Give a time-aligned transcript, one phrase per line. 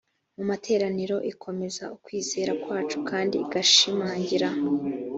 [0.35, 4.49] mu materaniro ikomeza ukwizera kwacu kandi igashimangira